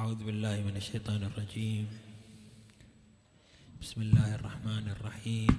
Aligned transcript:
أعوذ 0.00 0.24
بالله 0.24 0.56
من 0.64 0.76
الشيطان 0.76 1.22
الرجيم. 1.22 1.84
بسم 3.82 4.02
الله 4.02 4.34
الرحمن 4.34 4.88
الرحيم. 4.96 5.56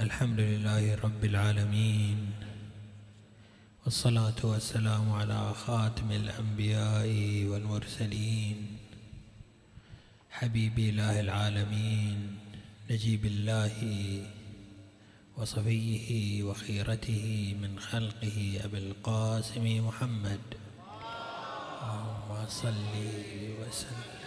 الحمد 0.00 0.40
لله 0.40 0.94
رب 0.94 1.24
العالمين. 1.24 2.18
والصلاة 3.84 4.40
والسلام 4.44 5.12
على 5.12 5.54
خاتم 5.54 6.12
الأنبياء 6.12 7.08
والمرسلين. 7.48 8.58
حبيب 10.30 10.78
الله 10.78 11.20
العالمين 11.20 12.36
نجيب 12.90 13.24
الله 13.24 13.76
وصفيه 15.36 16.42
وخيرته 16.42 17.56
من 17.62 17.80
خلقه 17.80 18.60
أبي 18.64 18.78
القاسم 18.78 19.64
محمد. 19.88 20.71
اللهم 21.82 22.46
صل 22.46 22.94
وسلم. 23.58 24.22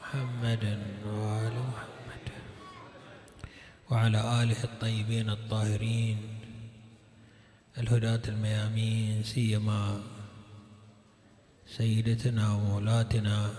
محمد 0.00 0.64
وآل 1.02 1.56
محمد. 1.58 2.26
وعلى 3.90 4.42
آله 4.42 4.64
الطيبين 4.64 5.30
الطاهرين. 5.30 6.18
الهداة 7.78 8.22
الميامين 8.28 9.22
سيما 9.22 10.02
سيدتنا 11.66 12.54
ومولاتنا. 12.54 13.50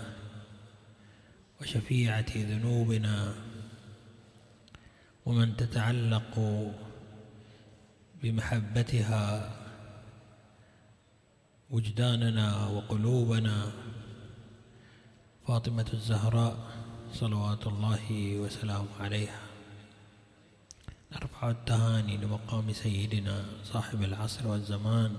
وشفيعة 1.61 2.31
ذنوبنا. 2.35 3.35
ومن 5.25 5.57
تتعلق 5.57 6.39
بمحبتها 8.23 9.60
وجداننا 11.71 12.67
وقلوبنا. 12.67 13.71
فاطمة 15.47 15.85
الزهراء 15.93 16.57
صلوات 17.13 17.67
الله 17.67 18.35
وسلامه 18.39 18.87
عليها. 18.99 19.39
نرفع 21.11 21.49
التهاني 21.49 22.17
لمقام 22.17 22.73
سيدنا 22.73 23.45
صاحب 23.63 24.03
العصر 24.03 24.47
والزمان. 24.47 25.17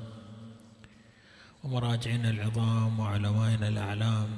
ومراجعنا 1.64 2.30
العظام 2.30 3.00
وعلمائنا 3.00 3.68
الأعلام. 3.68 4.30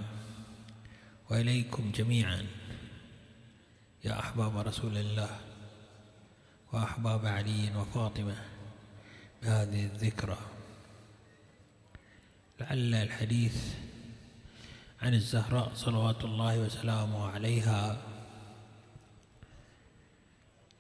وإليكم 1.31 1.91
جميعا. 1.91 2.47
يا 4.05 4.21
أحباب 4.21 4.57
رسول 4.57 4.97
الله 4.97 5.31
وأحباب 6.73 7.27
علي 7.27 7.77
وفاطمة 7.77 8.37
بهذه 9.43 9.85
الذكرى. 9.85 10.54
لعل 12.65 12.95
الحديث 12.95 13.75
عن 15.03 15.15
الزهراء 15.15 15.73
صلوات 15.75 16.25
الله 16.25 16.59
وسلامه 16.59 17.27
عليها. 17.27 18.03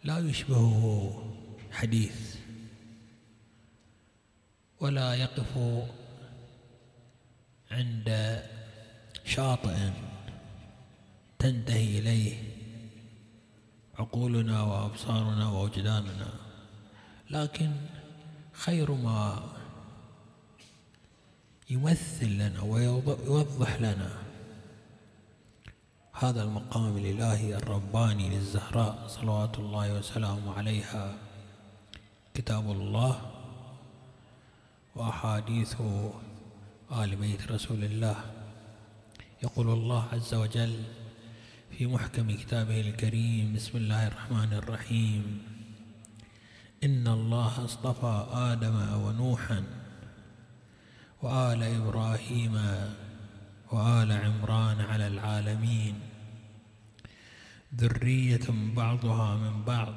لا 0.04 0.18
يشبهه 0.18 1.34
حديث 1.72 2.36
ولا 4.80 5.14
يقف 5.14 5.52
عند 7.70 8.40
شاطئ 9.24 9.76
تنتهي 11.38 11.98
إليه 11.98 12.36
عقولنا 13.98 14.62
وأبصارنا 14.62 15.48
ووجداننا 15.48 16.32
لكن 17.30 17.72
خير 18.52 18.92
ما 18.92 19.42
يمثل 21.70 22.28
لنا 22.28 22.62
ويوضح 22.62 23.80
لنا. 23.80 24.10
هذا 26.12 26.42
المقام 26.42 26.96
الإلهي 26.96 27.56
الرباني 27.56 28.28
للزهراء 28.28 29.08
صلوات 29.08 29.58
الله 29.58 29.98
وسلامه 29.98 30.54
عليها. 30.54 31.16
كتاب 32.34 32.70
الله 32.70 33.30
وأحاديث 34.94 35.74
آل 36.92 37.16
بيت 37.16 37.52
رسول 37.52 37.84
الله. 37.84 38.16
يقول 39.42 39.68
الله 39.70 40.08
عز 40.12 40.34
وجل 40.34 40.82
في 41.78 41.86
محكم 41.86 42.36
كتابه 42.36 42.80
الكريم 42.80 43.54
بسم 43.54 43.78
الله 43.78 44.06
الرحمن 44.06 44.52
الرحيم. 44.52 45.42
إن 46.84 47.08
الله 47.08 47.64
اصطفى 47.64 48.26
آدم 48.32 48.76
ونوحا 49.02 49.83
وآل 51.24 51.62
إبراهيم 51.62 52.54
وآل 53.72 54.12
عمران 54.12 54.80
على 54.80 55.06
العالمين. 55.06 55.94
ذرية 57.74 58.46
بعضها 58.76 59.36
من 59.36 59.64
بعض. 59.64 59.94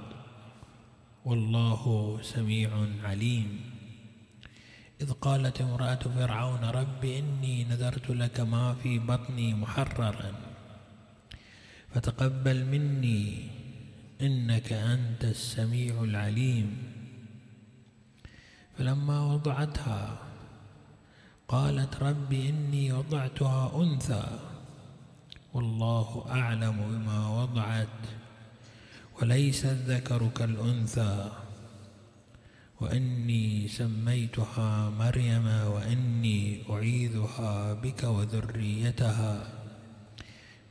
والله 1.26 1.84
سميع 2.22 2.70
عليم. 3.04 3.60
إذ 5.02 5.12
قالت 5.12 5.62
امرأة 5.62 6.00
فرعون 6.16 6.64
رب 6.64 7.06
إني 7.06 7.64
نذرت 7.64 8.10
لك 8.10 8.40
ما 8.40 8.74
في 8.74 9.00
بطني 9.00 9.54
محررا. 9.54 10.32
فتقبل 11.92 12.66
مني 12.66 13.50
إنك 14.22 14.74
أنت 14.74 15.24
السميع 15.24 16.04
العليم. 16.04 16.78
فلما 18.78 19.20
وضعتها 19.22 20.27
قالت 21.48 22.04
رب 22.04 22.34
إني 22.34 22.92
وضعتها 22.92 23.84
أنثى 23.84 24.28
والله 25.54 26.26
أعلم 26.30 26.78
بما 26.92 27.20
وضعت 27.30 27.98
وليس 29.22 29.66
الذكر 29.66 30.28
كالأنثى 30.28 31.32
وإني 32.82 33.68
سميتها 33.68 34.90
مريم 34.90 35.48
وإني 35.48 36.64
أعيذها 36.70 37.74
بك 37.74 38.04
وذريتها 38.04 39.48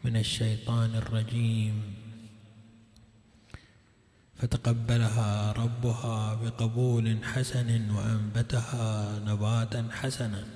من 0.05 0.17
الشيطان 0.17 0.95
الرجيم. 0.95 1.83
فتقبلها 4.37 5.53
ربها 5.53 6.35
بقبول 6.35 7.25
حسن 7.25 7.91
وأنبتها 7.91 9.19
نباتا 9.19 9.89
حسنا. 9.91 10.56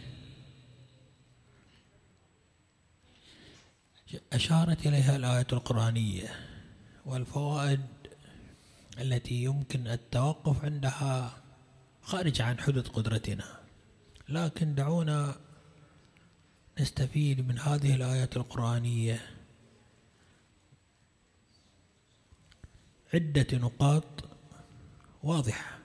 أشارت 4.33 4.87
إليها 4.87 5.15
الآية 5.15 5.47
القرآنية 5.53 6.35
والفوائد 7.05 7.81
التي 8.99 9.43
يمكن 9.43 9.87
التوقف 9.87 10.65
عندها 10.65 11.37
خارج 12.01 12.41
عن 12.41 12.59
حدود 12.59 12.87
قدرتنا. 12.87 13.59
لكن 14.29 14.75
دعونا 14.75 15.35
نستفيد 16.79 17.47
من 17.47 17.59
هذه 17.59 17.95
الآية 17.95 18.29
القرآنية. 18.35 19.27
عدة 23.13 23.47
نقاط 23.57 24.23
واضحة. 25.23 25.77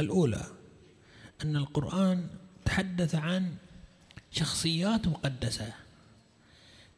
الأولى 0.00 0.44
أن 1.44 1.56
القرآن 1.56 2.28
تحدث 2.64 3.14
عن 3.14 3.56
شخصيات 4.30 5.08
مقدسة. 5.08 5.87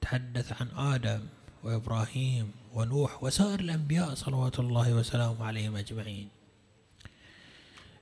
تحدث 0.01 0.63
عن 0.63 0.69
آدم 0.95 1.27
وإبراهيم 1.65 2.53
ونوح 2.75 3.23
وسائر 3.25 3.61
الأنبياء 3.61 4.15
صلوات 4.15 4.61
الله 4.61 4.95
وسلامه 4.95 5.45
عليهم 5.45 5.77
أجمعين. 5.77 6.29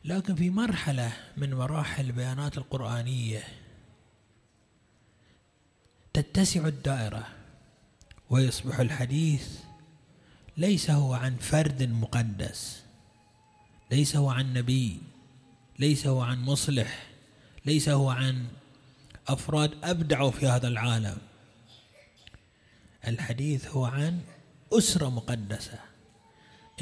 لكن 0.04 0.34
في 0.34 0.50
مرحلة 0.50 1.12
من 1.36 1.54
مراحل 1.54 2.06
البيانات 2.06 2.58
القرآنية 2.58 3.44
تتسع 6.12 6.66
الدائرة 6.66 7.26
ويصبح 8.30 8.80
الحديث 8.80 9.58
ليس 10.56 10.90
هو 10.90 11.14
عن 11.14 11.36
فرد 11.36 11.82
مقدس 11.82 12.82
ليس 13.90 14.16
هو 14.16 14.30
عن 14.30 14.52
نبي 14.52 15.00
ليس 15.78 16.06
هو 16.06 16.20
عن 16.20 16.42
مصلح 16.42 17.06
ليس 17.66 17.88
هو 17.88 18.10
عن 18.10 18.46
أفراد 19.28 19.84
أبدعوا 19.84 20.30
في 20.30 20.46
هذا 20.46 20.68
العالم. 20.68 21.18
الحديث 23.08 23.68
هو 23.68 23.84
عن 23.84 24.20
أسرة 24.72 25.08
مقدسة. 25.08 25.78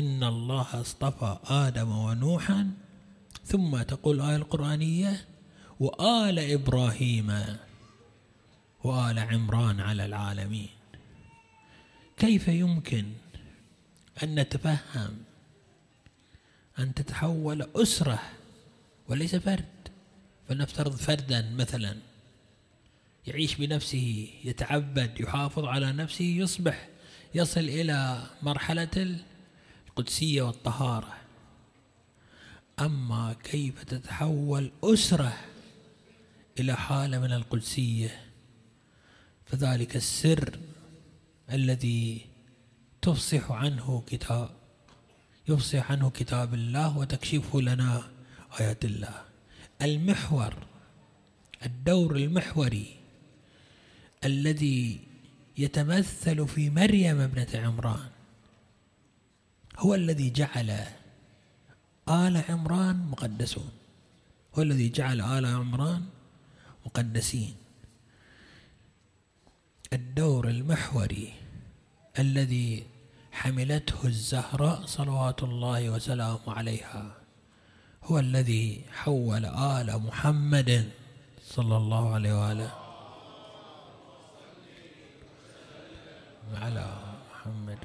إن 0.01 0.25
الله 0.25 0.81
اصطفى 0.81 1.39
آدم 1.45 1.91
ونوحا 1.91 2.71
ثم 3.45 3.83
تقول 3.83 4.21
الآية 4.21 4.37
القرآنية 4.37 5.25
وآل 5.81 6.39
إبراهيم 6.39 7.57
وآل 8.85 9.19
عمران 9.19 9.81
على 9.81 10.05
العالمين. 10.05 10.69
كيف 12.17 12.49
يمكن 12.49 13.13
أن 14.23 14.35
نتفهم 14.35 15.17
أن 16.79 16.95
تتحول 16.95 17.69
أسرة 17.77 18.19
وليس 19.09 19.37
فرد؟ 19.37 19.65
فلنفترض 20.49 20.97
فردا 20.97 21.51
مثلا. 21.51 21.97
يعيش 23.27 23.55
بنفسه 23.55 24.29
يتعبد 24.45 25.21
يحافظ 25.21 25.65
على 25.65 25.93
نفسه 25.93 26.25
يصبح 26.25 26.89
يصل 27.35 27.61
إلى 27.61 28.27
مرحلة 28.43 29.21
القدسية 29.89 30.43
والطهارة. 30.43 31.17
أما 32.81 33.37
كيف 33.45 33.85
تتحول 33.85 34.71
أسرة 34.85 35.33
إلى 36.61 36.77
حالة 36.77 37.19
من 37.19 37.33
القدسية 37.33 38.23
فذلك 39.47 39.97
السر 39.97 40.59
الذي 41.53 42.27
تفصح 43.03 43.53
عنه 43.53 44.03
كتاب 44.07 44.51
يفصح 45.49 45.91
عنه 45.91 46.11
كتاب 46.11 46.55
الله 46.55 46.99
وتكشفه 46.99 47.61
لنا 47.61 48.03
آيات 48.61 48.85
الله. 48.85 49.23
المحور 49.83 50.55
الدور 51.67 52.17
المحوري 52.17 52.97
الذي 54.25 55.01
يتمثل 55.59 56.49
في 56.49 56.71
مريم 56.71 57.21
ابنة 57.21 57.49
عمران. 57.55 58.09
هو 59.79 59.95
الذي 59.95 60.31
جعل 60.31 60.71
آل 62.09 62.37
عمران 62.49 62.97
مقدسون. 62.97 63.71
هو 64.55 64.63
الذي 64.63 64.89
جعل 64.89 65.21
آل 65.21 65.47
عمران 65.47 66.05
مقدسين. 66.87 67.55
الدور 69.93 70.49
المحوري 70.49 71.33
الذي 72.19 72.87
حملته 73.33 74.07
الزهراء 74.07 74.87
صلوات 74.87 75.43
الله 75.43 75.91
وسلامه 75.91 76.41
عليها 76.47 77.17
هو 78.05 78.19
الذي 78.19 78.85
حول 78.93 79.45
آل 79.47 79.99
محمد 80.03 80.91
صلى 81.43 81.77
الله 81.77 82.15
عليه 82.15 82.41
وآله. 82.41 82.86
على 86.55 87.17
محمد. 87.31 87.79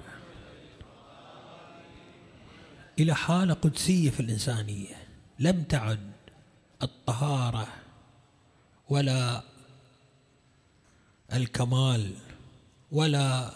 إلى 2.99 3.15
حالة 3.15 3.53
قدسية 3.53 4.09
في 4.09 4.19
الإنسانية. 4.19 4.95
لم 5.39 5.63
تعد 5.63 6.11
الطهارة 6.83 7.67
ولا 8.89 9.43
الكمال 11.33 12.13
ولا 12.91 13.53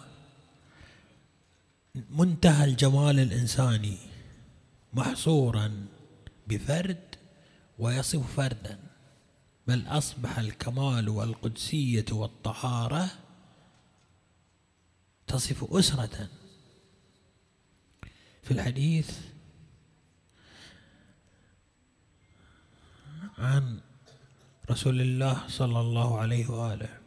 منتهى 2.10 2.66
الجمال 2.66 3.20
الإنساني 3.20 3.98
محصورا 4.94 5.86
بفرد 6.48 7.16
ويصف 7.80 8.36
فردا. 8.36 8.80
بل 9.68 9.84
أصبح 9.88 10.40
الكمال 10.40 11.10
والقدسية 11.10 12.06
والطهارة 12.12 13.10
تصف 15.28 15.74
أسرة. 15.74 16.30
في 18.44 18.52
الحديث 18.52 19.12
عن 23.38 23.80
رسول 24.72 25.02
الله 25.02 25.48
صلى 25.48 25.80
الله 25.80 26.20
عليه 26.20 26.50
وآله. 26.50 27.00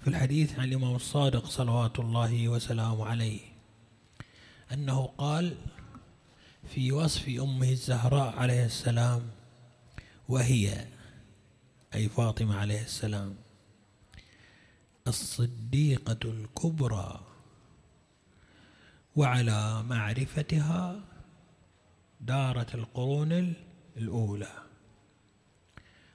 في 0.00 0.08
الحديث 0.08 0.58
عن 0.58 0.64
الإمام 0.64 0.94
الصادق 0.96 1.46
صلوات 1.46 1.98
الله 1.98 2.48
وسلامه 2.48 3.06
عليه. 3.06 3.40
أنه 4.72 5.06
قال 5.18 5.56
في 6.74 6.92
وصف 6.92 7.28
أمه 7.28 7.70
الزهراء 7.70 8.36
عليه 8.36 8.64
السلام 8.64 9.30
وهي 10.28 10.86
أي 11.94 12.08
فاطمة 12.08 12.56
عليه 12.56 12.82
السلام 12.82 13.36
الصديقة 15.06 16.18
الكبرى. 16.24 17.27
وعلى 19.18 19.82
معرفتها 19.82 21.00
دارت 22.20 22.74
القرون 22.74 23.54
الأولى. 23.96 24.52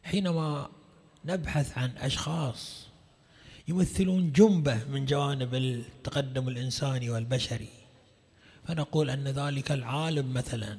حينما 0.04 0.70
نبحث 1.26 1.78
عن 1.78 1.90
أشخاص 1.98 2.88
يمثلون 3.68 4.32
جنبة 4.32 4.84
من 4.84 5.06
جوانب 5.06 5.56
التقدم 5.56 6.48
الإنساني 6.48 7.10
والبشري 7.10 7.70
فنقول 8.68 9.10
أن 9.10 9.28
ذلك 9.28 9.72
العالم 9.72 10.34
مثلا 10.34 10.78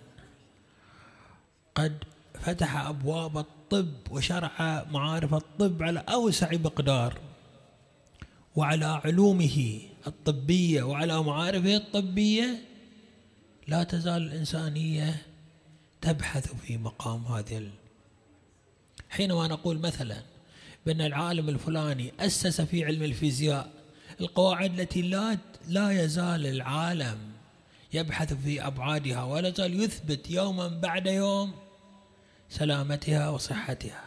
قد 1.75 2.05
فتح 2.41 2.77
أبواب 2.77 3.39
الطب 3.39 3.93
وشرع 4.11 4.85
معارف 4.91 5.35
الطب 5.35 5.83
على 5.83 6.05
أوسع 6.09 6.53
مقدار 6.53 7.19
وعلى 8.57 8.85
علومه 8.85 9.81
الطبية 10.07 10.83
وعلى 10.83 11.23
معارفه 11.23 11.77
الطبية 11.77 12.63
لا 13.69 13.83
تزال 13.83 14.23
الإنسانية 14.23 15.23
تبحث 16.01 16.55
في 16.55 16.77
مقام 16.77 17.25
هذه 17.25 17.71
حينما 19.11 19.49
نقول 19.49 19.79
مثلا 19.79 20.23
بأن 20.87 21.01
العالم 21.01 21.49
الفلاني 21.49 22.13
أسس 22.21 22.61
في 22.61 22.85
علم 22.85 23.03
الفيزياء 23.03 23.71
القواعد 24.21 24.81
التي 24.81 25.03
لا 25.03 25.39
لا 25.69 26.05
يزال 26.05 26.47
العالم 26.47 27.19
يبحث 27.93 28.33
في 28.33 28.67
أبعادها 28.67 29.25
ولا 29.25 29.51
زال 29.51 29.81
يثبت 29.81 30.31
يوما 30.31 30.69
بعد 30.69 31.07
يوم 31.07 31.55
سلامتها 32.49 33.29
وصحتها. 33.29 34.05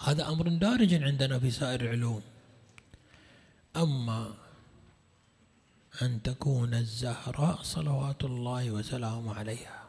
هذا 0.00 0.28
أمر 0.28 0.48
دارج 0.48 0.94
عندنا 0.94 1.38
في 1.38 1.50
سائر 1.50 1.80
العلوم. 1.80 2.22
أما 3.78 4.34
أن 6.02 6.22
تكون 6.22 6.74
الزهراء 6.74 7.62
صلوات 7.62 8.24
الله 8.24 8.70
وسلامه 8.70 9.34
عليها 9.34 9.84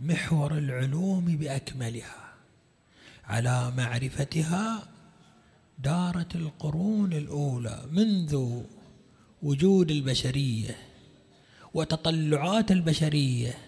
محور 0.00 0.58
العلوم 0.58 1.24
بأكملها 1.24 2.32
على 3.24 3.72
معرفتها 3.76 4.88
دارت 5.78 6.34
القرون 6.34 7.12
الأولى 7.12 7.86
منذ 7.90 8.62
وجود 9.42 9.90
البشرية 9.90 10.76
وتطلعات 11.74 12.72
البشرية 12.72 13.58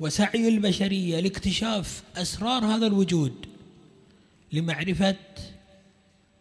وسعي 0.00 0.48
البشرية 0.48 1.20
لاكتشاف 1.20 2.02
أسرار 2.16 2.64
هذا 2.64 2.86
الوجود 2.86 3.46
لمعرفة 4.52 5.16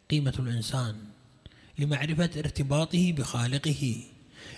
قيمة 0.09 0.33
الإنسان. 0.39 1.14
لمعرفة 1.79 2.29
ارتباطه 2.37 3.11
بخالقه 3.11 3.95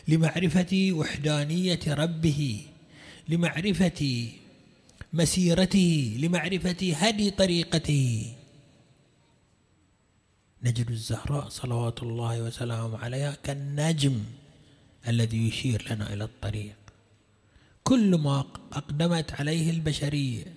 لمعرفة 0.08 0.90
وحدانية 0.92 1.80
ربه 1.88 2.62
لمعرفة 3.30 4.30
مسيرته 5.14 6.18
لمعرفة 6.20 6.94
هدي 6.94 7.32
طريقته. 7.32 8.34
نجد 10.64 10.90
الزهراء 10.90 11.50
صلوات 11.50 12.04
الله 12.04 12.42
وسلامه 12.44 12.98
عليها 12.98 13.38
كالنجم 13.44 14.24
الذي 15.08 15.48
يشير 15.48 15.94
لنا 15.94 16.14
إلى 16.14 16.24
الطريق. 16.24 16.76
كل 17.84 18.16
ما 18.16 18.40
أقدمت 18.72 19.34
عليه 19.34 19.70
البشرية 19.70 20.54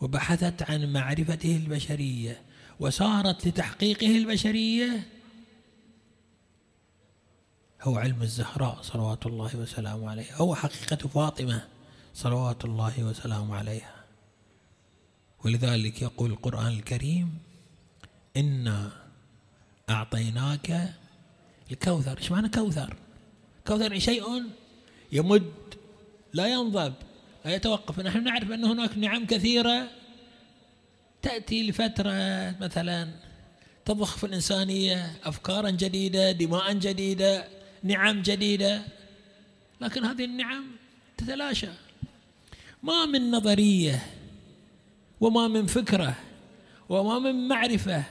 وبحثت 0.00 0.62
عن 0.62 0.92
معرفته 0.92 1.56
البشرية 1.56 2.40
وسارت 2.80 3.46
لتحقيقه 3.46 4.18
البشرية 4.18 5.06
هو 7.86 7.98
علم 7.98 8.22
الزهراء 8.22 8.78
صلوات 8.82 9.26
الله 9.26 9.56
وسلامه 9.56 10.10
عليها 10.10 10.36
هو 10.36 10.54
حقيقة 10.54 10.96
فاطمة 10.96 11.68
صلوات 12.14 12.64
الله 12.64 13.04
وسلامه 13.04 13.56
عليها. 13.56 13.94
ولذلك 15.44 16.02
يقول 16.02 16.30
القرآن 16.30 16.66
الكريم 16.66 17.38
إنا 18.36 18.90
أعطيناك 19.90 20.94
الكوثر. 21.72 22.18
إيش 22.18 22.32
معنى 22.32 22.48
كوثر؟ 22.48 22.96
كوثر 23.66 23.98
شيء 23.98 24.24
يمد 25.12 25.52
لا 26.32 26.46
ينضب 26.46 26.94
لا 27.44 27.54
يتوقف. 27.54 28.00
نحن 28.00 28.24
نعرف 28.24 28.50
أن 28.50 28.64
هناك 28.64 28.98
نعم 28.98 29.26
كثيرة 29.26 29.88
تأتي 31.22 31.70
لفترة 31.70 32.10
مثلا 32.60 33.10
تضخ 33.84 34.16
في 34.16 34.26
الإنسانية 34.26 35.16
أفكارا 35.24 35.70
جديدة 35.70 36.32
دماء 36.32 36.72
جديدة. 36.72 37.56
نعم 37.82 38.22
جديدة. 38.22 38.82
لكن 39.80 40.04
هذه 40.04 40.24
النعم 40.24 40.64
تتلاشى. 41.16 41.68
ما 42.82 43.06
من 43.06 43.30
نظرية 43.30 44.06
وما 45.20 45.48
من 45.48 45.66
فكرة 45.66 46.14
وما 46.88 47.18
من 47.18 47.48
معرفة 47.48 48.04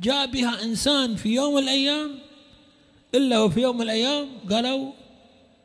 جاء 0.00 0.26
بها 0.26 0.62
إنسان 0.62 1.16
في 1.16 1.28
يوم 1.34 1.58
الأيام 1.58 2.18
إلا 3.14 3.38
وفي 3.38 3.60
يوم 3.60 3.82
الأيام 3.82 4.28
قالوا 4.50 4.92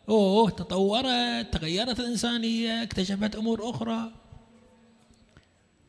أوه 0.10 0.50
تطورت 0.50 1.54
تغيرت 1.54 2.00
الإنسانية 2.00 2.84
اكتشفت 2.84 3.36
أمور 3.36 3.70
أخرى. 3.70 4.12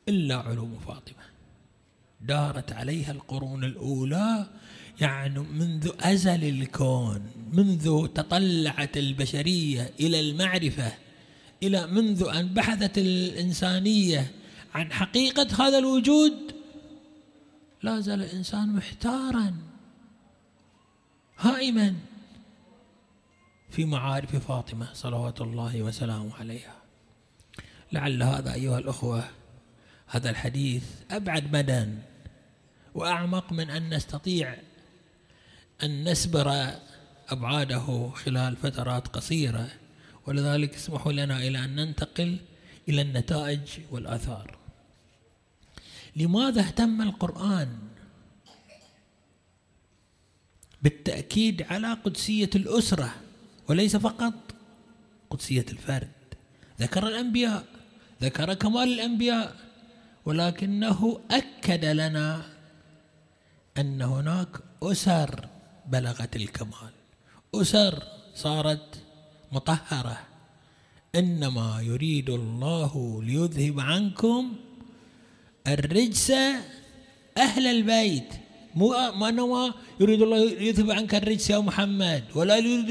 إلا 0.08 0.36
علوم 0.36 0.78
فاطمة. 0.86 1.35
دارت 2.26 2.72
عليها 2.72 3.12
القرون 3.12 3.64
الأولى 3.64 4.46
يعني 5.00 5.38
منذ 5.38 5.90
أزل 6.00 6.44
الكون 6.44 7.30
منذ 7.52 8.06
تطلعت 8.06 8.96
البشرية 8.96 9.92
إلى 10.00 10.20
المعرفة 10.20 10.92
إلى 11.62 11.86
منذ 11.86 12.28
أن 12.34 12.54
بحثت 12.54 12.98
الإنسانية 12.98 14.30
عن 14.74 14.92
حقيقة 14.92 15.66
هذا 15.66 15.78
الوجود 15.78 16.32
لا 17.82 18.00
زال 18.00 18.22
الإنسان 18.22 18.68
محتارا 18.68 19.54
هائما 21.38 21.94
في 23.70 23.84
معارف 23.84 24.36
فاطمة 24.36 24.88
صلوات 24.92 25.40
الله 25.40 25.82
وسلامه 25.82 26.36
عليها. 26.36 26.74
لعل 27.92 28.22
هذا 28.22 28.52
أيها 28.54 28.78
الأخوة 28.78 29.24
هذا 30.06 30.30
الحديث 30.30 30.84
أبعد 31.10 31.56
مدى 31.56 31.86
وأعمق 32.96 33.52
من 33.52 33.70
أن 33.70 33.94
نستطيع 33.94 34.56
أن 35.82 36.08
نسبر 36.08 36.70
أبعاده 37.28 38.10
خلال 38.14 38.56
فترات 38.56 39.08
قصيرة 39.08 39.68
ولذلك 40.26 40.74
اسمحوا 40.74 41.12
لنا 41.12 41.36
إلى 41.38 41.64
أن 41.64 41.76
ننتقل 41.76 42.36
إلى 42.88 43.02
النتائج 43.02 43.60
والآثار. 43.90 44.58
لماذا 46.16 46.60
اهتم 46.60 47.02
القرآن 47.02 47.78
بالتأكيد 50.82 51.62
على 51.62 51.92
قدسية 51.92 52.50
الأسرة 52.54 53.14
وليس 53.68 53.96
فقط 53.96 54.34
قدسية 55.30 55.66
الفرد؟ 55.70 56.10
ذكر 56.80 57.08
الأنبياء 57.08 57.64
ذكر 58.22 58.54
كمال 58.54 58.88
الأنبياء 58.92 59.56
ولكنه 60.24 61.20
أكد 61.30 61.84
لنا 61.84 62.55
أن 63.78 64.02
هناك 64.02 64.48
أسر 64.82 65.48
بلغت 65.86 66.36
الكمال. 66.36 66.94
أسر 67.54 68.02
صارت 68.34 69.02
مطهرة. 69.52 70.18
إنما 71.14 71.80
يريد 71.80 72.30
الله 72.30 73.22
ليذهب 73.22 73.80
عنكم 73.80 74.42
الرجس 75.66 76.30
أهل 77.36 77.66
البيت. 77.66 78.30
مو 78.74 78.88
ما 79.16 79.28
إنما 79.28 79.72
يريد 80.00 80.22
الله 80.22 80.38
يذهب 80.60 80.90
عنك 80.90 81.14
الرجس 81.14 81.50
يا 81.50 81.58
محمد 81.58 82.24
ولا 82.34 82.56
يريد 82.56 82.90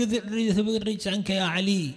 يذهب 0.49 0.69
الرجس 0.69 1.07
عنك 1.07 1.29
يا 1.29 1.43
علي. 1.43 1.93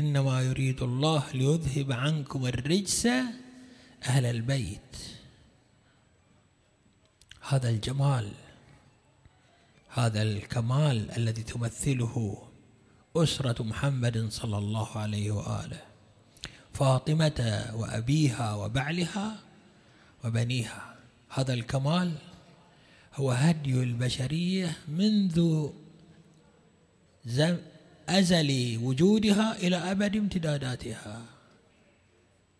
إنما 0.00 0.42
يريد 0.42 0.82
الله 0.82 1.22
ليذهب 1.34 1.92
عنكم 1.92 2.46
الرجس 2.46 3.06
أهل 4.04 4.24
البيت. 4.24 4.92
هذا 7.52 7.68
الجمال 7.68 8.28
هذا 9.88 10.22
الكمال 10.22 11.10
الذي 11.10 11.42
تمثله 11.42 12.42
أسرة 13.16 13.62
محمد 13.62 14.28
صلى 14.30 14.58
الله 14.58 14.98
عليه 14.98 15.30
وآله 15.30 15.80
فاطمة 16.72 17.70
وأبيها 17.74 18.54
وبعلها 18.54 19.38
وبنيها. 20.24 20.94
هذا 21.28 21.54
الكمال 21.54 22.12
هو 23.14 23.30
هدي 23.30 23.82
البشرية 23.82 24.76
منذ 24.88 25.68
أزل 28.08 28.78
وجودها 28.82 29.56
إلى 29.56 29.76
أبد 29.76 30.16
امتداداتها. 30.16 31.22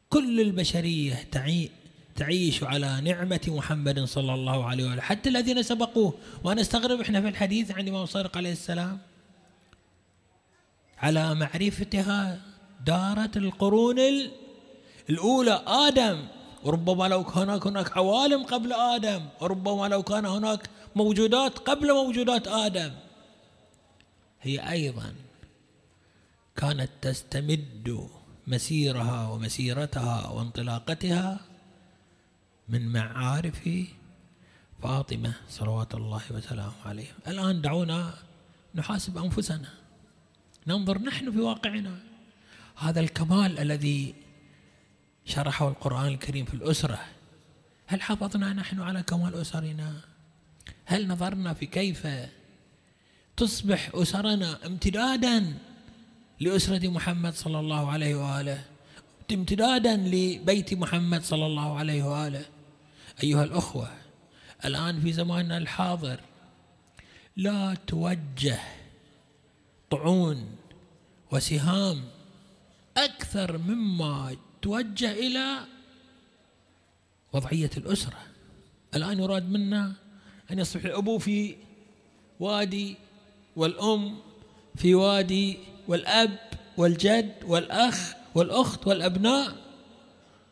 كل 0.08 0.40
البشرية 0.40 1.14
تعي 1.32 1.70
تعيش 2.16 2.64
على 2.64 3.00
نعمة 3.00 3.40
محمد 3.46 4.04
صلى 4.04 4.34
الله 4.34 4.64
عليه 4.66 4.84
وآله. 4.84 5.00
حتى 5.00 5.28
الذين 5.28 5.62
سبقوه. 5.62 6.14
وأنا 6.44 6.60
أستغرب 6.60 7.00
إحنا 7.00 7.20
في 7.20 7.28
الحديث 7.28 7.70
عن 7.70 7.80
الإمام 7.80 8.06
صادق 8.06 8.36
عليه 8.36 8.52
السلام. 8.52 8.98
على 10.98 11.34
معرفتها 11.34 12.40
دارت 12.86 13.36
القرون 13.36 13.98
الأولى. 15.10 15.62
آدم. 15.66 16.26
وربما 16.64 17.08
لو 17.08 17.24
كان 17.24 17.50
هناك 17.50 17.96
عوالم 17.96 18.42
قبل 18.44 18.72
آدم. 18.72 19.22
وربما 19.40 19.88
لو 19.88 20.02
كان 20.02 20.26
هناك 20.26 20.70
موجودات 20.96 21.58
قبل 21.58 21.92
موجودات 21.94 22.48
آدم. 22.48 22.92
هي 24.42 24.70
أيضا 24.70 25.14
كانت 26.56 26.90
تستمد 27.02 28.08
مسيرها 28.46 29.28
ومسيرتها 29.28 30.28
وانطلاقتها 30.28 31.40
من 32.72 32.88
معارف 32.88 33.70
فاطمة 34.82 35.32
صلوات 35.48 35.94
الله 35.94 36.22
وسلامه 36.30 36.72
عليها. 36.84 37.14
الآن 37.28 37.60
دعونا 37.60 38.14
نحاسب 38.74 39.18
أنفسنا. 39.18 39.68
ننظر 40.66 40.98
نحن 40.98 41.32
في 41.32 41.38
واقعنا. 41.38 41.98
هذا 42.76 43.00
الكمال 43.00 43.58
الذي 43.58 44.14
شرحه 45.24 45.68
القرآن 45.68 46.06
الكريم 46.06 46.44
في 46.44 46.54
الأسرة. 46.54 46.98
هل 47.86 48.02
حافظنا 48.02 48.52
نحن 48.52 48.80
على 48.80 49.02
كمال 49.02 49.34
أسرنا؟ 49.34 50.00
هل 50.84 51.08
نظرنا 51.08 51.54
في 51.54 51.66
كيف 51.66 52.06
تصبح 53.36 53.90
أسرنا 53.94 54.66
امتدادا 54.66 55.58
لأسرة 56.40 56.88
محمد 56.88 57.34
صلى 57.34 57.60
الله 57.60 57.90
عليه 57.90 58.14
وآله؟ 58.14 58.64
امتدادا 59.32 59.96
لبيت 59.96 60.74
محمد 60.74 61.22
صلى 61.22 61.46
الله 61.46 61.78
عليه 61.78 62.02
وآله. 62.02 62.44
أيها 63.22 63.44
الأخوة 63.44 63.90
الآن 64.64 65.00
في 65.00 65.12
زماننا 65.12 65.58
الحاضر 65.58 66.20
لا 67.36 67.76
توجه 67.86 68.60
طعون 69.90 70.56
وسهام 71.30 72.04
أكثر 72.96 73.58
مما 73.58 74.36
توجه 74.62 75.10
إلى 75.12 75.58
وضعية 77.32 77.70
الأسرة. 77.76 78.18
الآن 78.94 79.18
يراد 79.18 79.50
منا 79.50 79.92
أن 80.50 80.58
يصبح 80.58 80.84
الأبو 80.84 81.18
في 81.18 81.56
وادي 82.40 82.96
والأم 83.56 84.18
في 84.76 84.94
وادي 84.94 85.58
والأب 85.88 86.38
والجد 86.76 87.34
والأخ 87.44 88.14
والأخت 88.34 88.86
والأبناء. 88.86 89.56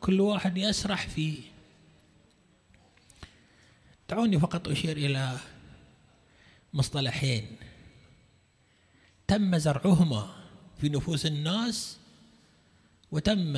كل 0.00 0.21
واحد 0.21 0.59
يسرح 0.59 1.09
في 1.09 1.39
دعوني 4.11 4.38
فقط 4.38 4.69
أشير 4.69 4.97
إلى 4.97 5.37
مصطلحين. 6.75 7.47
تم 9.26 9.59
زرعهما 9.59 10.31
في 10.81 10.88
نفوس 10.88 11.26
الناس 11.26 11.97
وتم 13.12 13.57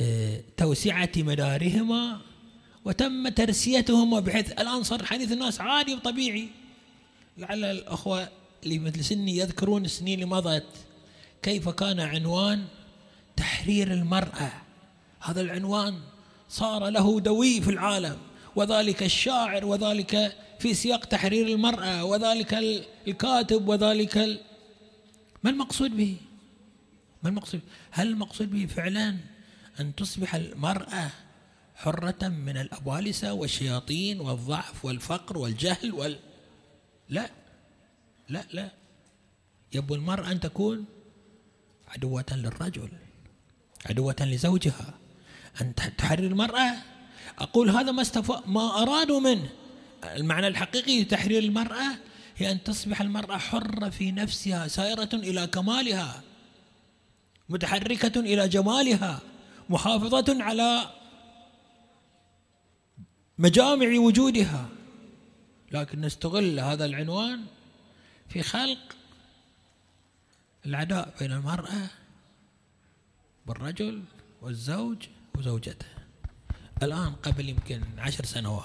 آه، 0.00 0.42
توسعة 0.56 1.10
مدارهما 1.16 2.20
وتم 2.84 3.28
ترسيتهما 3.28 4.20
بحيث 4.20 4.52
الآن 4.52 4.82
صار 4.82 5.04
حديث 5.04 5.32
الناس 5.32 5.60
عادي 5.60 5.94
وطبيعي. 5.94 6.48
لعل 7.38 7.64
الأخوة 7.64 8.28
اللي 8.62 8.78
مثل 8.78 9.04
سني 9.04 9.36
يذكرون 9.36 9.84
السنين 9.84 10.14
اللي 10.14 10.30
مضت 10.30 10.66
كيف 11.42 11.68
كان 11.68 12.00
عنوان 12.00 12.66
تحرير 13.36 13.92
المرأة. 13.92 14.52
هذا 15.20 15.40
العنوان 15.40 16.00
صار 16.48 16.88
له 16.88 17.20
دوي 17.20 17.60
في 17.60 17.70
العالم. 17.70 18.29
وذلك 18.56 19.02
الشاعر 19.02 19.64
وذلك 19.64 20.36
في 20.58 20.74
سياق 20.74 21.04
تحرير 21.04 21.46
المرأة 21.46 22.04
وذلك 22.04 22.54
الكاتب 23.08 23.68
وذلك 23.68 24.18
ال... 24.18 24.40
ما 25.42 25.50
المقصود 25.50 25.96
به؟ 25.96 26.16
ما 27.22 27.28
المقصود؟ 27.28 27.60
هل 27.90 28.08
المقصود 28.08 28.50
به 28.50 28.66
فعلا 28.66 29.16
أن 29.80 29.94
تصبح 29.94 30.34
المرأة 30.34 31.10
حرة 31.74 32.28
من 32.28 32.56
الأبالسة 32.56 33.32
والشياطين 33.32 34.20
والضعف 34.20 34.84
والفقر 34.84 35.38
والجهل 35.38 35.92
وال 35.92 36.18
لا 37.08 37.30
لا 38.28 38.44
لا 38.52 38.70
يبو 39.72 39.94
المرأة 39.94 40.32
أن 40.32 40.40
تكون 40.40 40.84
عدوة 41.88 42.26
للرجل 42.30 42.88
عدوة 43.86 44.16
لزوجها 44.20 44.94
أن 45.60 45.74
تحرر 45.74 46.26
المرأة 46.26 46.76
أقول 47.40 47.70
هذا 47.70 47.92
ما 47.92 48.02
استف... 48.02 48.48
ما 48.48 48.82
أرادوا 48.82 49.20
منه. 49.20 49.50
المعنى 50.04 50.46
الحقيقي 50.46 51.02
لتحرير 51.02 51.42
المرأة 51.42 51.96
هي 52.36 52.52
أن 52.52 52.62
تصبح 52.62 53.00
المرأة 53.00 53.38
حرة 53.38 53.88
في 53.88 54.12
نفسها 54.12 54.68
سائرة 54.68 55.08
إلى 55.14 55.46
كمالها 55.46 56.22
متحركة 57.48 58.20
إلى 58.20 58.48
جمالها 58.48 59.20
محافظة 59.68 60.42
على 60.42 60.90
مجامع 63.38 63.98
وجودها. 63.98 64.68
لكن 65.72 66.00
نستغل 66.00 66.60
هذا 66.60 66.84
العنوان 66.84 67.44
في 68.28 68.42
خلق 68.42 68.96
العداء 70.66 71.14
بين 71.20 71.32
المرأة 71.32 71.90
والرجل 73.46 74.02
والزوج 74.42 75.06
وزوجته. 75.34 75.99
الآن 76.82 77.12
قبل 77.12 77.48
يمكن 77.48 77.82
عشر 77.98 78.24
سنوات. 78.24 78.64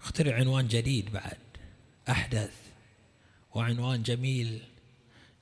اخترع 0.00 0.34
عنوان 0.36 0.68
جديد 0.68 1.12
بعد. 1.12 1.38
أحدث. 2.08 2.54
وعنوان 3.54 4.02
جميل. 4.02 4.62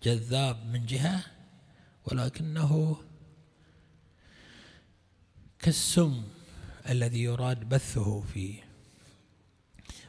جذاب 0.03 0.67
من 0.67 0.87
جهة. 0.87 1.25
ولكنه 2.05 2.97
كالسم 5.59 6.23
الذي 6.89 7.23
يراد 7.23 7.69
بثه 7.69 8.21
فيه. 8.21 8.65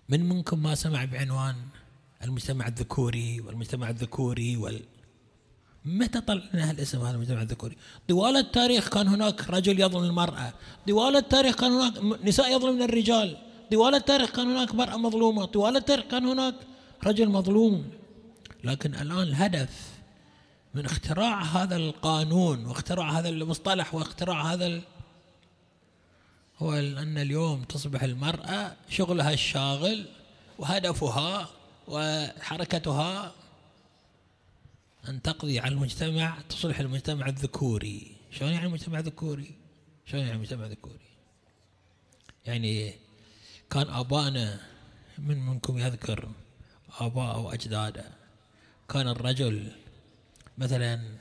من 0.10 0.29
منكم 0.29 0.63
ما 0.63 0.75
سمع 0.75 1.05
بعنوان 1.05 1.55
المجتمع 2.24 2.67
الذكوري 2.67 3.41
والمجتمع 3.41 3.89
الذكوري 3.89 4.57
وال 4.57 4.94
متى 5.86 6.22
طلع 6.22 6.44
لنا 6.54 6.72
الاسم 6.72 7.01
هذا 7.01 7.15
المجتمع 7.15 7.42
الذكوري؟ 7.42 7.77
طوال 8.10 8.38
التاريخ 8.38 8.89
كان 8.89 9.08
هناك 9.08 9.50
رجل 9.50 9.80
يظلم 9.80 10.04
المرأة، 10.04 10.54
طوال 10.88 11.15
التاريخ 11.15 11.56
كان 11.56 11.72
هناك 11.72 12.24
نساء 12.24 12.56
يظلمن 12.56 12.82
الرجال، 12.82 13.38
طوال 13.72 13.96
التاريخ 13.96 14.32
كان 14.32 14.51
هناك 14.51 14.75
مرأة 14.75 14.98
مظلومة، 14.98 15.46
طوال 15.46 15.77
التاريخ 15.77 16.06
كان 16.06 16.25
هناك 16.25 16.56
رجل 17.04 17.30
مظلوم. 17.30 17.89
لكن 18.63 18.96
الآن 18.96 19.22
الهدف 19.22 19.96
من 20.74 20.86
اختراع 20.86 21.42
هذا 21.42 21.75
القانون 21.75 22.65
واختراع 22.65 23.12
هذا 23.20 23.30
المصطلح 23.30 23.96
واختراع 23.96 24.54
هذا 24.54 24.82
هو 26.60 26.74
أن 26.74 27.18
اليوم 27.18 27.63
تصبح 27.63 28.04
المرأة 28.04 28.74
شغلها 28.89 29.34
الشاغل 29.34 30.06
وهدفها 30.60 31.48
وحركتها 31.88 33.32
أن 35.09 35.21
تقضي 35.21 35.59
على 35.59 35.74
المجتمع 35.74 36.41
تصلح 36.50 36.79
المجتمع 36.79 37.27
الذكوري. 37.27 38.15
شلون 38.31 38.51
يعني 38.51 38.65
المجتمع 38.65 39.00
الذكوري؟ 39.00 39.55
شلون 40.05 40.24
يعني 40.24 40.35
المجتمع 40.35 40.65
الذكوري؟ 40.65 41.09
يعني 42.45 42.93
كان 43.69 43.88
آبائنا 43.88 44.59
من 45.17 45.45
منكم 45.45 45.77
يذكر 45.77 46.29
آباء 47.00 47.35
أو 47.35 47.51
أجداده 47.53 48.05
كان 48.89 49.07
الرجل 49.07 49.71
مثلا 50.57 51.17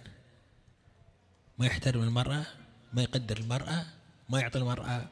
ما 1.58 1.66
يحترم 1.66 2.02
المرأة 2.02 2.46
ما 2.92 3.02
يقدر 3.02 3.36
المرأة 3.36 3.86
ما 4.28 4.40
يعطي 4.40 4.58
المرأة. 4.58 5.08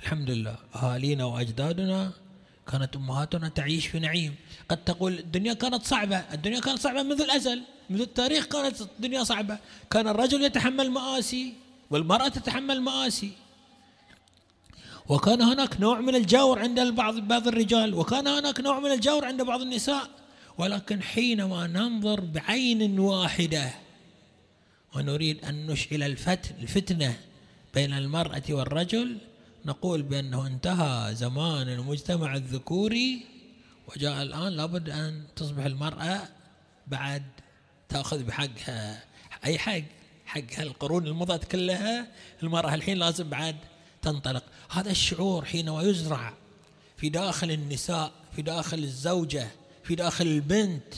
الحمد 0.00 0.30
لله 0.30 0.58
أهالينا 0.74 1.24
وأجدادنا 1.24 2.12
كانت 2.70 2.96
أمهاتنا 2.96 3.48
تعيش 3.48 3.86
في 3.86 3.98
نعيم. 3.98 4.34
قد 4.68 4.84
تقول 4.84 5.18
الدنيا 5.18 5.54
كانت 5.54 5.82
صعبة. 5.82 6.16
الدنيا 6.16 6.60
كانت 6.60 6.78
صعبة 6.78 7.02
منذ 7.02 7.20
الأزل. 7.20 7.62
منذ 7.90 8.00
التاريخ 8.00 8.44
كانت 8.46 8.80
الدنيا 8.80 9.24
صعبة. 9.24 9.58
كان 9.90 10.08
الرجل 10.08 10.42
يتحمل 10.42 10.90
مآسي 10.90 11.54
والمرأة 11.90 12.28
تتحمل 12.28 12.80
مآسي. 12.80 13.32
وكان 15.08 15.42
هناك 15.42 15.80
نوع 15.80 16.00
من 16.00 16.14
الجور 16.14 16.58
عند 16.58 16.78
البعض 16.78 17.14
بعض 17.18 17.48
الرجال. 17.48 17.94
وكان 17.94 18.26
هناك 18.26 18.60
نوع 18.60 18.80
من 18.80 18.90
الجور 18.90 19.24
عند 19.24 19.42
بعض 19.42 19.60
النساء. 19.60 20.08
ولكن 20.58 21.02
حينما 21.02 21.66
ننظر 21.66 22.20
بعين 22.20 22.98
واحدة 22.98 23.70
ونريد 24.94 25.44
أن 25.44 25.66
نشعل 25.66 26.02
الفتن 26.02 26.54
الفتنة 26.62 27.16
بين 27.74 27.92
المرأة 27.92 28.42
والرجل 28.50 29.18
نقول 29.64 30.02
بأنه 30.02 30.46
انتهى 30.46 31.14
زمان 31.14 31.68
المجتمع 31.68 32.34
الذكوري 32.36 33.26
وجاء 33.88 34.22
الآن 34.22 34.52
لابد 34.52 34.90
أن 34.90 35.24
تصبح 35.36 35.64
المرأة 35.64 36.28
بعد 36.86 37.22
تأخذ 37.88 38.22
بحقها 38.22 39.04
أي 39.44 39.58
حق 39.58 39.82
حق 40.26 40.60
القرون 40.60 41.06
المضت 41.06 41.44
كلها 41.44 42.06
المرأة 42.42 42.74
الحين 42.74 42.98
لازم 42.98 43.28
بعد 43.28 43.56
تنطلق. 44.02 44.44
هذا 44.70 44.90
الشعور 44.90 45.44
حينما 45.44 45.82
يزرع 45.82 46.34
في 46.96 47.08
داخل 47.08 47.50
النساء 47.50 48.12
في 48.36 48.42
داخل 48.42 48.78
الزوجة 48.78 49.48
في 49.84 49.94
داخل 49.94 50.26
البنت. 50.26 50.94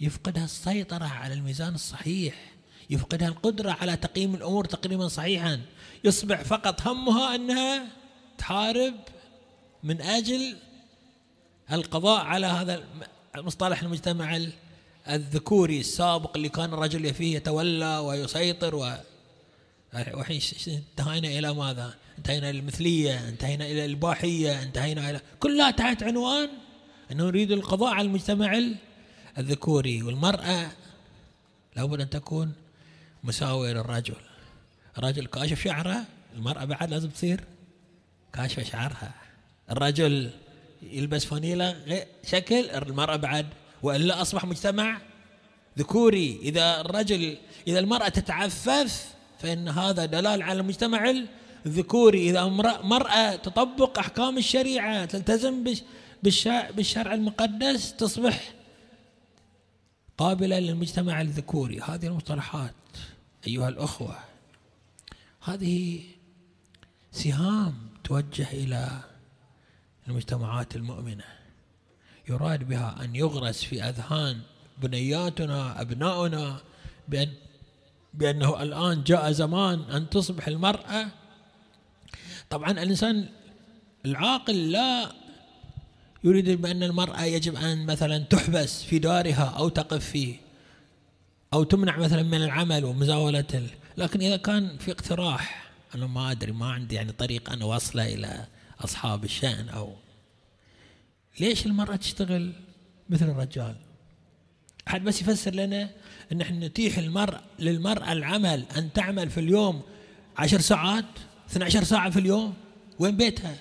يفقدها 0.00 0.44
السيطرة 0.44 1.04
على 1.04 1.34
الميزان 1.34 1.74
الصحيح. 1.74 2.55
يفقدها 2.90 3.28
القدرة 3.28 3.70
على 3.70 3.96
تقييم 3.96 4.34
الأمور 4.34 4.64
تقييما 4.64 5.08
صحيحا 5.08 5.60
يصبح 6.04 6.42
فقط 6.42 6.86
همها 6.86 7.34
أنها 7.34 7.86
تحارب 8.38 8.94
من 9.82 10.00
أجل 10.00 10.56
القضاء 11.72 12.24
على 12.24 12.46
هذا 12.46 12.84
المصطلح 13.36 13.82
المجتمع 13.82 14.40
الذكوري 15.08 15.80
السابق 15.80 16.36
اللي 16.36 16.48
كان 16.48 16.74
الرجل 16.74 17.14
فيه 17.14 17.36
يتولى 17.36 17.98
ويسيطر 17.98 18.74
و 18.74 18.92
انتهينا 19.94 21.28
إلى 21.28 21.54
ماذا؟ 21.54 21.94
انتهينا 22.18 22.50
إلى 22.50 22.58
المثلية 22.58 23.28
انتهينا 23.28 23.66
إلى 23.66 23.84
الإباحية 23.84 24.62
انتهينا 24.62 25.10
إلى 25.10 25.20
كلها 25.40 25.70
تحت 25.70 26.02
عنوان 26.02 26.48
أنه 27.12 27.24
نريد 27.24 27.50
القضاء 27.50 27.94
على 27.94 28.06
المجتمع 28.06 28.62
الذكوري 29.38 30.02
والمرأة 30.02 30.70
لابد 31.76 32.00
أن 32.00 32.10
تكون 32.10 32.52
مساوية 33.24 33.72
للرجل 33.72 34.16
الرجل. 34.98 35.26
كاشف 35.26 35.64
شعره 35.64 36.04
المرأة 36.36 36.64
بعد 36.64 36.90
لازم 36.90 37.10
تصير 37.10 37.40
كاشفة 38.32 38.62
شعرها. 38.62 39.14
الرجل 39.70 40.30
يلبس 40.82 41.24
فانيلة 41.24 41.76
شكل 42.24 42.70
المرأة 42.70 43.16
بعد 43.16 43.46
وإلا 43.82 44.22
أصبح 44.22 44.44
مجتمع 44.44 44.98
ذكوري. 45.78 46.38
إذا 46.42 46.80
الرجل 46.80 47.36
إذا 47.68 47.78
المرأة 47.78 48.08
تتعفف 48.08 49.14
فإن 49.38 49.68
هذا 49.68 50.04
دلال 50.04 50.42
على 50.42 50.60
المجتمع 50.60 51.14
الذكوري. 51.66 52.30
إذا 52.30 52.44
مرأة 52.82 53.36
تطبق 53.36 53.98
أحكام 53.98 54.38
الشريعة 54.38 55.04
تلتزم 55.04 55.64
بالشرع 56.72 57.14
المقدس 57.14 57.92
تصبح 57.96 58.52
قابلة 60.18 60.58
للمجتمع 60.58 61.20
الذكوري. 61.20 61.80
هذه 61.80 62.06
المصطلحات. 62.06 62.74
أيها 63.46 63.68
الأخوة 63.68 64.16
هذه 65.40 66.00
سهام 67.12 67.74
توجه 68.04 68.52
إلى 68.52 69.00
المجتمعات 70.08 70.76
المؤمنة. 70.76 71.24
يراد 72.28 72.68
بها 72.68 73.04
أن 73.04 73.16
يغرس 73.16 73.64
في 73.64 73.82
أذهان 73.82 74.40
بنياتنا 74.82 75.80
أبناؤنا 75.80 76.60
بأن 77.08 77.32
بأنه 78.14 78.62
الآن 78.62 79.04
جاء 79.04 79.32
زمان 79.32 79.80
أن 79.80 80.10
تصبح 80.10 80.48
المرأة. 80.48 81.08
طبعا 82.50 82.70
الإنسان 82.70 83.28
العاقل 84.06 84.70
لا 84.70 85.12
يريد 86.24 86.50
بأن 86.50 86.82
المرأة 86.82 87.22
يجب 87.24 87.56
أن 87.56 87.86
مثلا 87.86 88.18
تحبس 88.18 88.82
في 88.82 88.98
دارها 88.98 89.54
أو 89.58 89.68
تقف 89.68 90.04
فيه. 90.10 90.45
أو 91.52 91.64
تمنع 91.64 91.98
مثلا 91.98 92.22
من 92.22 92.42
العمل 92.42 92.84
ومزاولة 92.84 93.68
لكن 93.96 94.20
إذا 94.20 94.36
كان 94.36 94.78
في 94.78 94.90
اقتراح 94.90 95.70
أنا 95.94 96.06
ما 96.06 96.30
أدري 96.30 96.52
ما 96.52 96.72
عندي 96.72 96.94
يعني 96.94 97.12
طريق 97.12 97.50
أنا 97.52 97.64
واصلة 97.64 98.14
إلى 98.14 98.46
أصحاب 98.80 99.24
الشأن 99.24 99.68
أو 99.68 99.94
ليش 101.40 101.66
المرأة 101.66 101.96
تشتغل 101.96 102.52
مثل 103.10 103.30
الرجال؟ 103.30 103.76
أحد 104.88 105.04
بس 105.04 105.22
يفسر 105.22 105.54
لنا 105.54 105.90
أن 106.32 106.40
إحنا 106.40 106.66
نتيح 106.66 106.98
المرأة 106.98 107.40
للمرأة 107.58 108.12
العمل 108.12 108.64
أن 108.76 108.92
تعمل 108.92 109.30
في 109.30 109.40
اليوم 109.40 109.82
عشر 110.38 110.60
ساعات 110.60 111.04
12 111.50 111.84
ساعة 111.84 112.10
في 112.10 112.18
اليوم 112.18 112.54
وين 112.98 113.16
بيتها؟ 113.16 113.56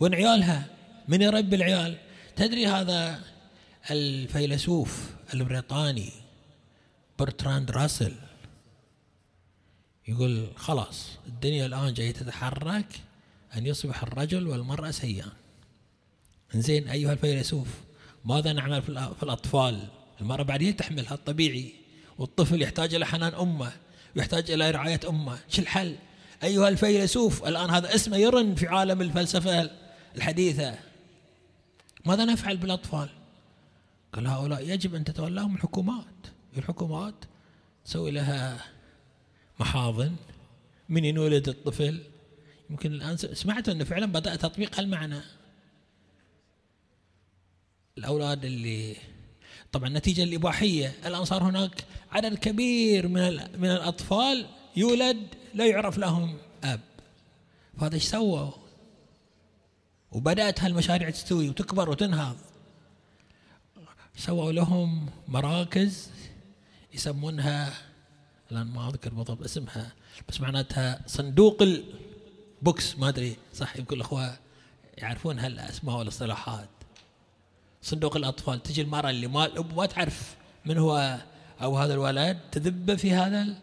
وين 0.00 0.14
عيالها؟ 0.14 0.66
من 1.08 1.22
يربي 1.22 1.56
العيال؟ 1.56 1.96
تدري 2.36 2.66
هذا 2.66 3.20
الفيلسوف 3.90 5.10
البريطاني 5.34 6.12
برتراند 7.18 7.70
راسل. 7.70 8.14
يقول 10.08 10.48
خلاص 10.56 11.08
الدنيا 11.26 11.66
الآن 11.66 11.94
جاية 11.94 12.12
تتحرك 12.12 13.00
أن 13.56 13.66
يصبح 13.66 14.02
الرجل 14.02 14.46
والمرأة 14.46 14.90
سيان 14.90 15.30
زين 16.54 16.88
أيها 16.88 17.12
الفيلسوف 17.12 17.68
ماذا 18.24 18.52
نعمل 18.52 18.82
في 18.82 19.22
الأطفال؟ 19.22 19.88
المرأة 20.20 20.42
بعد 20.42 20.62
هي 20.62 20.72
تحملها 20.72 21.14
الطبيعي 21.14 21.72
والطفل 22.18 22.62
يحتاج 22.62 22.94
إلى 22.94 23.06
حنان 23.06 23.34
أمه 23.34 23.72
ويحتاج 24.16 24.50
إلى 24.50 24.70
رعاية 24.70 25.00
أمه. 25.08 25.38
شو 25.48 25.62
الحل؟ 25.62 25.96
أيها 26.42 26.68
الفيلسوف 26.68 27.44
الآن 27.44 27.70
هذا 27.70 27.94
اسمه 27.94 28.16
يرن 28.16 28.54
في 28.54 28.66
عالم 28.66 29.02
الفلسفة 29.02 29.70
الحديثة. 30.16 30.78
ماذا 32.04 32.24
نفعل 32.24 32.56
بالأطفال؟ 32.56 33.08
قال 34.12 34.26
هؤلاء 34.26 34.68
يجب 34.68 34.94
أن 34.94 35.04
تتولاهم 35.04 35.54
الحكومات. 35.54 36.37
الحكومات 36.56 37.14
تسوي 37.84 38.10
لها 38.10 38.64
محاضن 39.60 40.16
من 40.88 41.04
ينولد 41.04 41.48
الطفل. 41.48 42.02
يمكن 42.70 42.92
الآن 42.92 43.16
سمعت 43.16 43.68
أنه 43.68 43.84
فعلا 43.84 44.06
بدأ 44.06 44.36
تطبيق 44.36 44.78
هالمعنى. 44.78 45.20
الأولاد 47.98 48.44
اللي 48.44 48.96
طبعا 49.72 49.88
النتيجة 49.88 50.22
الإباحية 50.22 50.94
الآن 51.06 51.24
صار 51.24 51.42
هناك 51.42 51.84
عدد 52.12 52.34
كبير 52.34 53.08
من 53.08 53.60
من 53.60 53.70
الأطفال 53.70 54.46
يولد 54.76 55.26
لا 55.54 55.66
يعرف 55.66 55.98
لهم 55.98 56.38
أب. 56.64 56.80
فهذا 57.80 57.94
إيش 57.94 58.04
سووا؟ 58.04 58.50
وبدأت 60.12 60.60
هالمشاريع 60.60 61.10
تستوي 61.10 61.48
وتكبر 61.48 61.90
وتنهض. 61.90 62.36
سووا 64.16 64.52
لهم 64.52 65.10
مراكز 65.28 66.10
يسمونها 66.98 67.72
الآن 68.52 68.66
ما 68.66 68.88
أذكر 68.88 69.14
بالضبط 69.14 69.42
اسمها 69.42 69.92
بس 70.28 70.40
معناتها 70.40 71.00
صندوق 71.06 71.62
البوكس 71.62 72.98
ما 72.98 73.08
أدري 73.08 73.36
صح 73.54 73.76
يمكن 73.76 73.96
الأخوة 73.96 74.38
يعرفون 74.98 75.38
هالأسماء 75.38 75.96
والاصطلاحات. 75.96 76.68
صندوق 77.82 78.16
الأطفال 78.16 78.62
تجي 78.62 78.82
المرأة 78.82 79.10
اللي 79.10 79.26
ما 79.26 79.46
الأب 79.46 79.76
ما 79.76 79.86
تعرف 79.86 80.36
من 80.64 80.78
هو 80.78 81.18
أو 81.62 81.78
هذا 81.78 81.94
الولد 81.94 82.38
تذب 82.52 82.94
في 82.94 83.12
هذا 83.12 83.54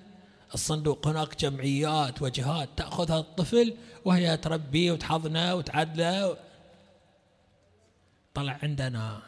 الصندوق. 0.53 1.07
هناك 1.07 1.39
جمعيات 1.39 2.21
وجهات 2.21 2.69
تأخذ 2.77 3.11
هذا 3.11 3.19
الطفل 3.19 3.77
وهي 4.05 4.37
تربيه 4.37 4.91
وتحضنه 4.91 5.55
وتعدله. 5.55 6.37
طلع 8.33 8.59
عندنا 8.63 9.21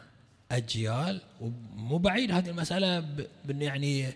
أجيال 0.52 1.20
ومو 1.40 1.98
بعيد 1.98 2.32
هذه 2.32 2.48
المسألة 2.48 3.04
يعني 3.48 4.14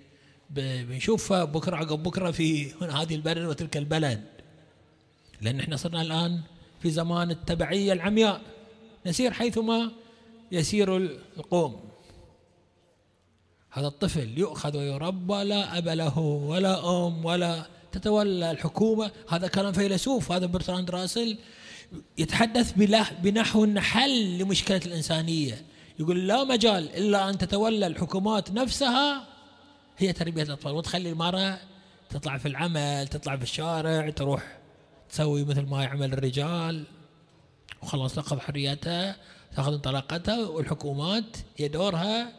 بنشوفها 0.50 1.44
بكرة 1.44 1.76
عقب 1.76 2.02
بكرة 2.02 2.30
في 2.30 2.72
هنا 2.80 2.96
هذه 3.02 3.14
البلد 3.14 3.44
وتلك 3.46 3.76
البلد. 3.76 4.24
لأن 5.40 5.60
إحنا 5.60 5.76
صرنا 5.76 6.02
الآن 6.02 6.40
في 6.82 6.90
زمان 6.90 7.30
التبعية 7.30 7.92
العمياء. 7.92 8.40
نسير 9.06 9.32
حيثما 9.32 9.90
يسير 10.52 10.96
القوم. 10.96 11.80
هذا 13.70 13.86
الطفل 13.86 14.38
يؤخذ 14.38 14.76
ويربى 14.76 15.44
لا 15.44 15.78
أب 15.78 15.88
له 15.88 16.18
ولا 16.18 17.06
أم 17.06 17.24
ولا 17.24 17.66
تتولى 17.92 18.50
الحكومة. 18.50 19.10
هذا 19.28 19.48
كلام 19.48 19.72
فيلسوف 19.72 20.32
هذا 20.32 20.46
برتراند 20.46 20.90
راسل. 20.90 21.38
يتحدث 22.18 22.72
بنحو 23.22 23.74
حل 23.78 24.38
لمشكلة 24.38 24.80
الإنسانية. 24.86 25.71
يقول 25.98 26.26
لا 26.26 26.44
مجال 26.44 26.96
إلا 26.96 27.30
أن 27.30 27.38
تتولى 27.38 27.86
الحكومات 27.86 28.52
نفسها 28.52 29.26
هي 29.98 30.12
تربية 30.12 30.42
الأطفال 30.42 30.72
وتخلي 30.72 31.10
المرأة 31.10 31.58
تطلع 32.10 32.38
في 32.38 32.48
العمل 32.48 33.08
تطلع 33.08 33.36
في 33.36 33.42
الشارع 33.42 34.10
تروح 34.10 34.58
تسوي 35.10 35.44
مثل 35.44 35.62
ما 35.62 35.82
يعمل 35.82 36.12
الرجال 36.12 36.84
وخلاص 37.82 38.14
تأخذ 38.14 38.40
حريتها 38.40 39.16
تأخذ 39.56 39.72
انطلاقتها 39.72 40.48
والحكومات 40.48 41.36
هي 41.56 41.68
دورها 41.68 42.32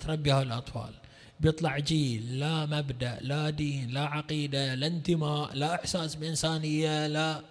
تربي 0.00 0.32
هؤلاء 0.32 0.46
الأطفال. 0.46 0.94
بيطلع 1.40 1.78
جيل 1.78 2.38
لا 2.38 2.66
مبدأ 2.66 3.18
لا 3.20 3.50
دين 3.50 3.90
لا 3.90 4.00
عقيدة 4.00 4.74
لا 4.74 4.86
انتماء 4.86 5.54
لا 5.54 5.74
إحساس 5.74 6.14
بإنسانية 6.14 7.06
لا 7.06 7.42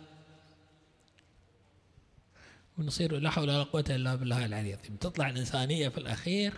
ونصير 2.78 3.20
لا 3.20 3.30
حول 3.30 3.50
ولا 3.50 3.63
قوة 3.63 3.86
إلا 3.90 4.16
بالله 4.16 4.46
العلي 4.46 4.74
العظيم. 4.74 4.96
تطلع 4.96 5.30
الإنسانية 5.30 5.90
في 5.90 5.98
الأخير 5.98 6.54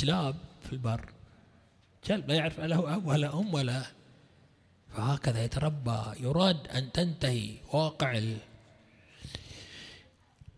كلاب 0.00 0.36
في 0.62 0.72
البر. 0.72 1.12
كلب 2.06 2.28
لا 2.28 2.34
يعرف 2.34 2.60
له 2.60 2.94
أب 2.96 3.06
ولا 3.06 3.38
أم 3.38 3.54
ولا. 3.54 3.82
فهكذا 4.96 5.44
يتربى. 5.44 6.00
يراد 6.20 6.68
أن 6.68 6.92
تنتهي 6.92 7.54
واقع 7.72 8.20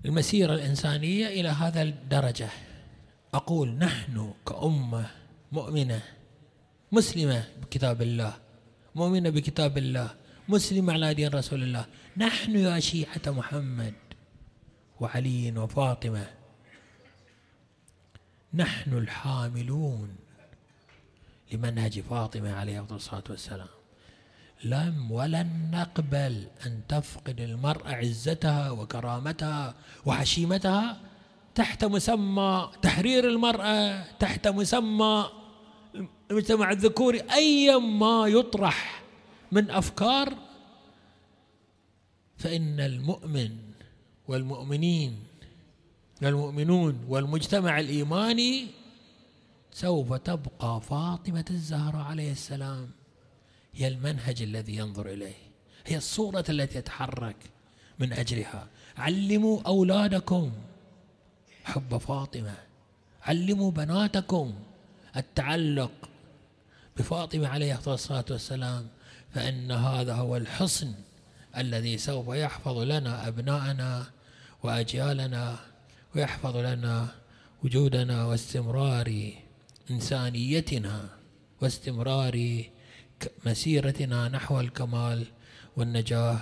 المسيرة 0.04 0.54
الإنسانية 0.54 1.26
إلى 1.26 1.48
هذا 1.48 1.82
الدرجة. 1.82 2.48
أقول 3.34 3.68
نحن 3.68 4.34
كأمة 4.46 5.10
مؤمنة 5.52 6.02
مسلمة 6.92 7.44
بكتاب 7.62 8.02
الله 8.02 8.34
مؤمنة 8.94 9.30
بكتاب 9.30 9.78
الله 9.78 10.14
مسلمة 10.48 10.92
على 10.92 11.14
دين 11.14 11.28
رسول 11.28 11.62
الله. 11.62 11.86
نحن 12.16 12.56
يا 12.56 12.80
شيعة 12.80 13.26
محمد. 13.26 13.94
وعلي 15.00 15.58
وفاطمة. 15.58 16.26
نحن 18.54 18.98
الحاملون 18.98 20.16
لمنهج 21.52 22.00
فاطمة 22.00 22.52
عليه 22.52 22.86
الصلاة 22.90 23.24
والسلام. 23.30 23.68
لم 24.64 25.10
ولن 25.10 25.70
نقبل 25.72 26.48
أن 26.66 26.80
تفقد 26.88 27.40
المرأة 27.40 27.94
عزتها 27.94 28.70
وكرامتها 28.70 29.74
وحشيمتها 30.06 31.00
تحت 31.54 31.84
مسمى 31.84 32.70
تحرير 32.82 33.28
المرأة 33.28 34.04
تحت 34.18 34.48
مسمى 34.48 35.30
المجتمع 36.30 36.70
الذكوري 36.70 37.20
أيا 37.20 37.78
ما 37.78 38.26
يطرح 38.26 39.02
من 39.52 39.70
أفكار. 39.70 40.34
فإن 42.36 42.80
المؤمن 42.80 43.63
والمؤمنين 44.28 45.24
المؤمنون 46.22 47.04
والمجتمع 47.08 47.80
الإيماني 47.80 48.66
سوف 49.72 50.12
تبقى 50.12 50.80
فاطمة 50.80 51.44
الزهراء 51.50 52.02
عليه 52.02 52.32
السلام 52.32 52.90
هي 53.74 53.88
المنهج 53.88 54.42
الذي 54.42 54.76
ينظر 54.76 55.06
إليه 55.06 55.34
هي 55.86 55.96
الصورة 55.96 56.44
التي 56.48 56.78
يتحرك 56.78 57.36
من 57.98 58.12
أجلها. 58.12 58.66
علموا 58.96 59.62
أولادكم 59.66 60.52
حب 61.64 61.96
فاطمة 61.96 62.54
علموا 63.22 63.70
بناتكم 63.70 64.54
التعلق 65.16 65.92
بفاطمة 66.96 67.48
عليه 67.48 67.80
الصلاة 67.86 68.24
والسلام 68.30 68.88
فإن 69.34 69.70
هذا 69.70 70.14
هو 70.14 70.36
الحصن 70.36 70.94
الذي 71.56 71.98
سوف 71.98 72.28
يحفظ 72.28 72.78
لنا 72.78 73.28
أبناءنا 73.28 74.06
وأجيالنا 74.64 75.58
ويحفظ 76.14 76.56
لنا 76.56 77.08
وجودنا 77.64 78.24
واستمرار 78.24 79.32
إنسانيتنا 79.90 81.08
واستمرار 81.60 82.64
مسيرتنا 83.46 84.28
نحو 84.28 84.60
الكمال 84.60 85.26
والنجاح 85.76 86.40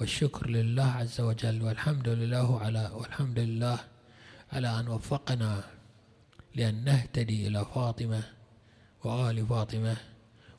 والشكر 0.00 0.50
لله 0.50 0.84
عز 1.00 1.20
وجل 1.20 1.62
والحمد 1.62 2.08
لله 2.08 2.60
على 2.60 2.90
والحمد 2.94 3.38
لله 3.38 3.78
على 4.52 4.80
أن 4.80 4.88
وفقنا 4.88 5.64
لأن 6.54 6.84
نهتدي 6.84 7.46
إلى 7.46 7.64
فاطمة 7.74 8.22
وآل 9.04 9.46
فاطمة. 9.46 9.96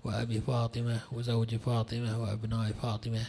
وأبي 0.03 0.41
فاطمة 0.41 0.99
وزوج 1.11 1.55
فاطمة 1.55 2.21
وأبناء 2.21 2.71
فاطمة 2.81 3.25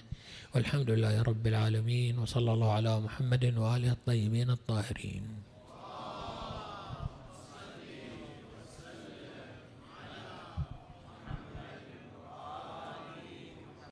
والحمد 0.54 0.90
لله 0.90 1.22
رب 1.22 1.46
العالمين 1.46 2.18
وصلى 2.18 2.52
الله 2.52 2.72
على 2.72 3.00
محمد 3.00 3.44
وآله 3.56 3.92
الطيبين 3.92 4.50
الطاهرين. 4.50 5.41